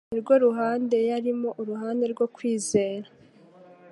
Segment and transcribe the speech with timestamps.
[0.09, 3.07] ni rwo ruhande yarimo, uruhande rwo kwizera.